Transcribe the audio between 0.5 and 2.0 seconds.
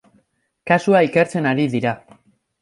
Kasua ikertzen ari dira.